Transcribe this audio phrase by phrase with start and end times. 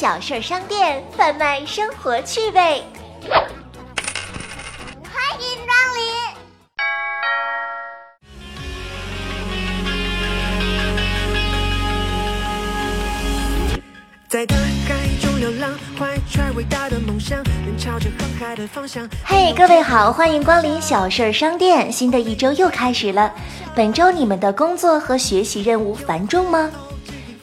[0.00, 2.82] 小事商店，贩卖生活趣味。
[3.22, 3.42] 欢
[5.38, 6.00] 迎光临！
[14.26, 17.36] 在大海中流浪，怀揣伟大的梦想，
[17.66, 19.06] 人朝着航海的方向。
[19.22, 21.92] 嘿，各位好，欢迎光临小事商店。
[21.92, 23.30] 新的一周又开始了，
[23.76, 26.70] 本周你们的工作和学习任务繁重吗？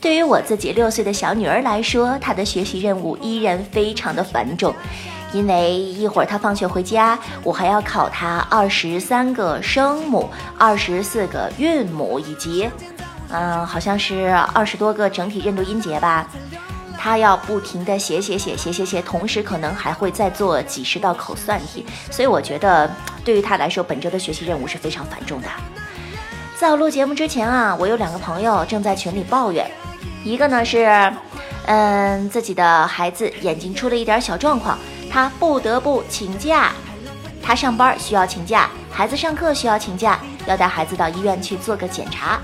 [0.07, 4.73] 对于我自己六岁的小女儿来说，她的学习任务依然非常的繁重，
[5.33, 12.69] 因为一会儿她放学回家，我还要考她二十三个声母、二十四个韵母，以及，
[13.32, 16.25] 嗯，好像是二十多个整体认读音节吧。
[16.97, 22.89] 她要不停的写写写写写写，同时可能还会再做几十道口算题，所以我觉得
[23.25, 25.49] 对于她来说，本周的学习任务是非常繁重的。
[26.55, 29.69] 在我录节目之前啊，我有两个朋友正在群里抱怨。
[30.27, 30.86] 一个呢是，
[31.67, 34.77] 嗯，自己的孩子眼睛出了一点小状况，
[35.09, 36.73] 他不得不请假。
[37.41, 42.39] 他上班需要请假，孩子上课需要请假，要带孩子到医院去做个检查。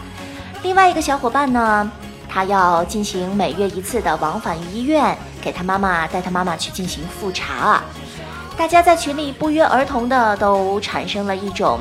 [0.62, 1.92] 另外一个小伙伴呢，
[2.30, 7.84] 他要进行每月一次的往返于医院，给他妈妈带他妈妈去进行复查。
[8.56, 11.80] 大家在群里不约而同的都产生了一种。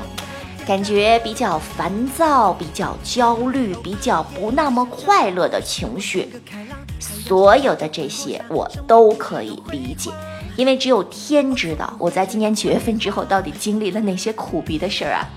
[0.67, 6.29] 感觉比较烦躁，比较焦虑，比较不那么快乐的情绪，
[7.01, 10.11] 所有的这些我都可以理解，
[10.57, 15.29] 因为只有天知道我在今年九月份之后到底经历了哪些苦逼的事儿啊！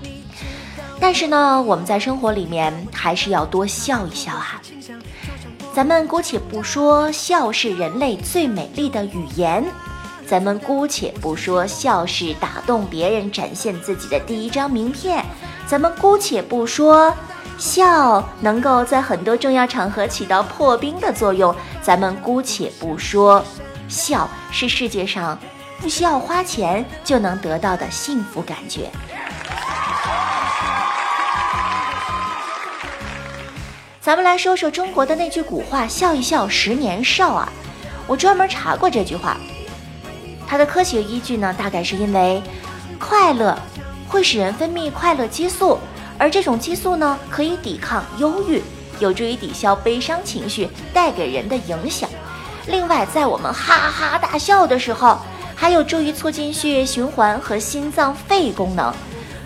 [1.00, 4.62] 但是呢，我们在生活里面还是要多笑一笑啊！
[5.74, 9.64] 咱们姑且不说笑是人类最美丽的语言。
[10.28, 15.24] 咱们姑且不说笑是打动别人、展现自己的第一张名片，
[15.68, 17.14] 咱们姑且不说
[17.56, 23.42] 笑能够在很多重要场合起到破冰的作用，咱们姑且不说
[23.88, 25.38] 笑是世界上
[25.80, 28.90] 不需要花钱就能得到的幸福感觉。
[34.00, 37.48] 咱们来说说中国的那句古话：“笑一笑，十年少。”啊，
[38.08, 39.36] 我专门查过这句话。
[40.46, 42.42] 它的科学依据呢，大概是因为
[42.98, 43.58] 快乐
[44.08, 45.78] 会使人分泌快乐激素，
[46.18, 48.62] 而这种激素呢，可以抵抗忧郁，
[49.00, 52.08] 有助于抵消悲伤情绪带给人的影响。
[52.68, 55.18] 另外，在我们哈哈大笑的时候，
[55.54, 58.92] 还有助于促进血液循环和心脏肺功能。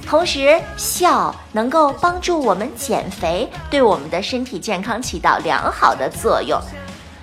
[0.07, 6.61] 同时，笑能够帮助我们减肥，对我们的身体健康起到良好的作用。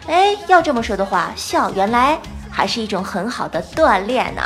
[0.08, 2.20] 哎，要这么说的话，笑原来。
[2.58, 4.42] 还是一种很好的锻炼呢。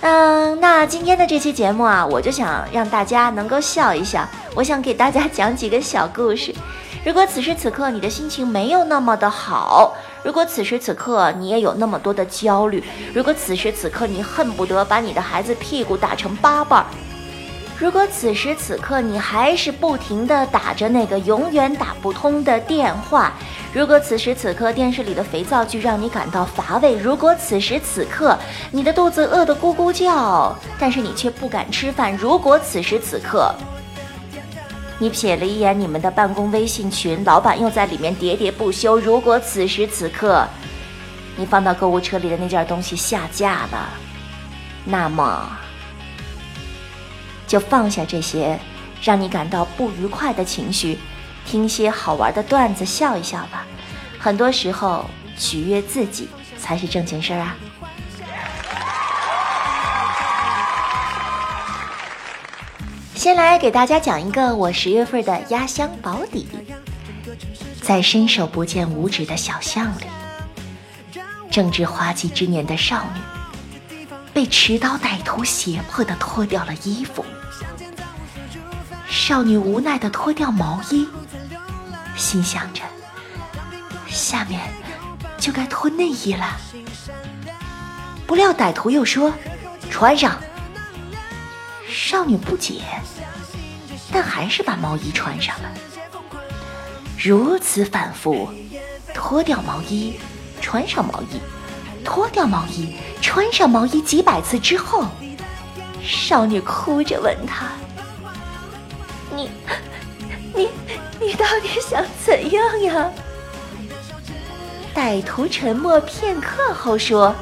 [0.00, 4.26] 嗯，那今天的这期节目啊，我就想让大家能够笑一笑。
[4.54, 6.54] 我想给大家讲几个小故事。
[7.04, 12.82] 如果此时此刻你的心情没有那么的好，如果此时此刻你也有那么多的焦虑，
[13.12, 16.86] 如果此时此刻你恨不得把你的孩子屁股打成八瓣儿，
[17.78, 23.32] 如果此时此刻你还是不停的打着那个永远打不通的电话。
[23.72, 28.36] 如果此时此刻电视里的肥皂剧让你感到乏味，如果此时此刻
[28.72, 33.54] 你的肚子饿得咕咕叫，但是你却不敢吃饭，如果此时此刻
[34.98, 40.44] 你瞥了一眼你们的办公微信群，老板又在里面喋喋不休，如果此时此刻
[41.36, 43.88] 你放到购物车里的那件东西下架了，
[44.84, 45.48] 那么
[47.48, 48.56] 就放下这些
[49.02, 50.98] 让你感到不愉快的情绪。
[51.44, 53.66] 听些好玩的段子，笑一笑吧。
[54.18, 57.56] 很多时候，取悦自己才是正经事儿啊。
[63.14, 66.46] 先来给大家讲一个我十月份的压箱宝底。
[67.80, 70.04] 在伸手不见五指的小巷里，
[71.50, 73.20] 正值花季之年的少女，
[74.32, 77.24] 被持刀歹徒胁迫的脱掉了衣服。
[79.08, 81.08] 少女无奈的脱掉毛衣。
[82.16, 82.82] 心想着，
[84.08, 84.60] 下面
[85.38, 86.56] 就该脱内衣了。
[88.26, 89.32] 不料歹徒又说
[89.90, 90.36] ：“穿上。”
[91.88, 92.82] 少女不解，
[94.12, 95.70] 但还是把毛衣穿上了。
[97.18, 98.52] 如此反复，
[99.14, 100.18] 脱掉毛衣，
[100.60, 101.40] 穿上毛衣，
[102.08, 105.04] 脱掉毛衣，穿上毛衣几百次之后，
[106.02, 107.66] 少女哭着问他
[109.30, 109.50] ：“你，
[110.54, 110.70] 你？”
[111.20, 113.10] 你到底想怎样呀？
[114.94, 117.34] 歹徒沉默片刻后说：“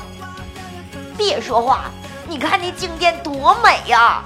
[1.17, 1.85] 别说话，
[2.27, 4.25] 你看那静电多美呀！”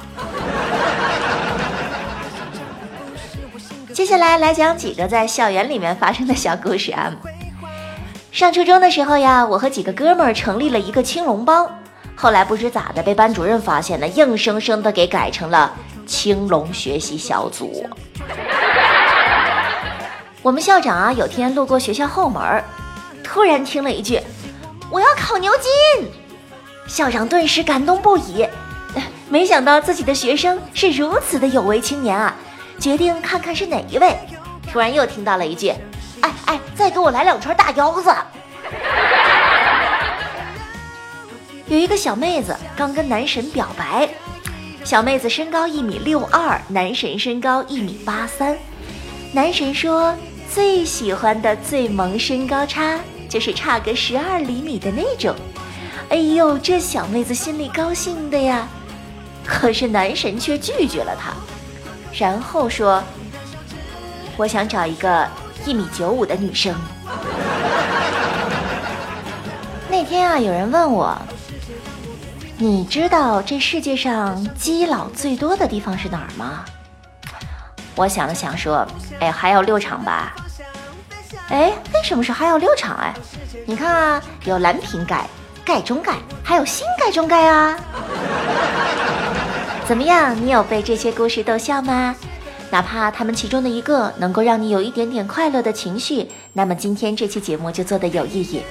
[3.92, 7.12] 接下来来讲几个在校园里面发生的小故事啊。
[8.32, 11.68] 上初中的时候呀，我和几个哥们儿成立了一个青龙帮，
[12.14, 15.72] 后来不知咋的被班主任发现了，硬生生的给改成了
[16.06, 17.84] 青龙学习小组。
[20.42, 22.62] 我们校长啊，有天路过学校后门，
[23.24, 24.20] 突然听了一句
[24.90, 26.08] ：“我要考牛津。”
[26.86, 28.46] 校长顿时感动不已，
[29.28, 32.34] 没想到自己的学生是如此的有为青年啊，
[32.78, 34.16] 决定看看是哪一位。
[34.70, 35.74] 突然又听到了一句。
[36.22, 38.14] 哎哎，再给我来两串大腰子。
[41.66, 44.08] 有一个小妹子刚跟男神表白，
[44.84, 48.56] 小妹子身高一米六二，男神身高一米八三。
[49.32, 50.14] 男神说
[50.52, 55.34] 最喜欢的最萌身高差就是差个十二厘米的那种。
[56.08, 58.68] 哎呦，这小妹子心里高兴的呀。
[59.46, 61.32] 可是男神却拒绝了她，
[62.12, 63.02] 然后说
[64.36, 65.26] ：“我想找一个。”
[65.64, 66.74] 一米九五的女生。
[69.88, 71.16] 那天啊，有人问我
[72.56, 76.64] ：“你知道这世界上基佬最多的地方是哪儿吗？”
[77.96, 78.86] 我想了想说
[79.20, 80.34] ：“哎，还有六场吧。”
[81.50, 82.96] 哎，为什么是还有六场？
[82.98, 83.12] 哎，
[83.66, 85.26] 你看啊，有蓝瓶盖、
[85.64, 86.14] 盖中盖，
[86.44, 87.76] 还有新盖中盖啊。
[89.86, 90.36] 怎么样？
[90.40, 92.14] 你有被这些故事逗笑吗？
[92.70, 98.62] 哪怕他们其中的一个能够让你有一点点快乐的情绪，那么今天这期节目就做得有意义。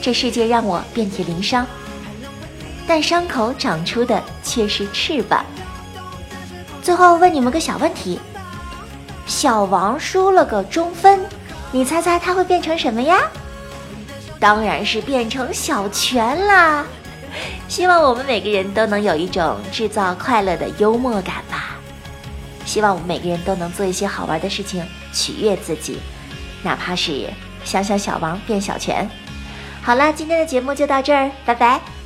[0.00, 1.66] 这世界让我遍体鳞伤，
[2.86, 5.44] 但伤口长出的却是翅膀。
[6.82, 8.20] 最后问你们个小问题：
[9.26, 11.20] 小王输了个中分，
[11.72, 13.22] 你猜猜他会变成什么呀？
[14.38, 16.86] 当然是变成小泉啦！
[17.68, 21.67] 希望我们每个人都能有一种制造快乐的幽默感吧。
[22.68, 25.98] 希望我们每个人都能做一些好玩的事情，取悦自己，
[26.62, 27.30] 哪怕是
[27.64, 29.08] 想想小王变小泉。
[29.80, 31.97] 好了，今天的节目就到这儿，拜拜。